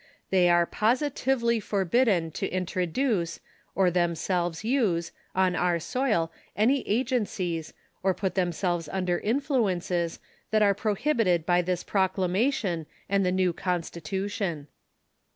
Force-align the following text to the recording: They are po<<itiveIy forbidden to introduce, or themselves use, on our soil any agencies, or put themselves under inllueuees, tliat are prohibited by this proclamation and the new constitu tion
They 0.31 0.49
are 0.49 0.65
po<<itiveIy 0.65 1.61
forbidden 1.61 2.31
to 2.31 2.47
introduce, 2.49 3.39
or 3.75 3.91
themselves 3.91 4.63
use, 4.63 5.11
on 5.35 5.55
our 5.55 5.79
soil 5.79 6.31
any 6.55 6.81
agencies, 6.89 7.73
or 8.01 8.15
put 8.15 8.33
themselves 8.33 8.89
under 8.91 9.19
inllueuees, 9.19 10.17
tliat 10.51 10.61
are 10.63 10.73
prohibited 10.73 11.45
by 11.45 11.61
this 11.61 11.83
proclamation 11.83 12.87
and 13.09 13.23
the 13.23 13.31
new 13.31 13.53
constitu 13.53 14.27
tion 14.31 14.67